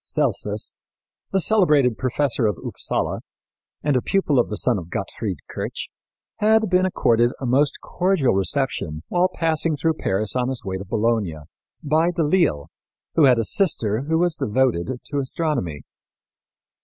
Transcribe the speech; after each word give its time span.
Celsus, 0.03 0.73
the 1.31 1.39
celebrated 1.39 1.95
professor 1.95 2.47
of 2.47 2.57
Upsala, 2.65 3.19
and 3.83 3.95
a 3.95 4.01
pupil 4.01 4.39
of 4.39 4.49
the 4.49 4.57
son 4.57 4.79
of 4.79 4.89
Gottfried 4.89 5.37
Kirch, 5.47 5.89
had 6.37 6.71
been 6.71 6.87
accorded 6.87 7.33
a 7.39 7.45
most 7.45 7.79
cordial 7.81 8.33
reception, 8.33 9.03
while 9.09 9.29
passing 9.31 9.75
through 9.77 9.93
Paris 9.93 10.35
on 10.35 10.49
his 10.49 10.65
way 10.65 10.77
to 10.77 10.85
Bologna, 10.85 11.37
by 11.83 12.09
De 12.09 12.23
L'Isle 12.23 12.71
who 13.13 13.25
had 13.25 13.37
a 13.37 13.43
sister 13.43 14.05
who 14.09 14.17
was 14.17 14.35
devoted 14.35 14.89
to 15.05 15.19
astronomy. 15.19 15.83